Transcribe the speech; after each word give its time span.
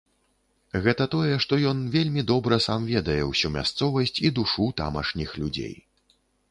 Гэта 0.85 1.05
тое, 1.15 1.35
што 1.45 1.59
ён 1.73 1.83
вельмі 1.97 2.25
добра 2.33 2.59
сам 2.67 2.89
ведае 2.95 3.21
ўсю 3.31 3.55
мясцовасць 3.59 4.19
і 4.27 4.35
душу 4.43 4.71
тамашніх 4.85 5.41
людзей. 5.43 5.75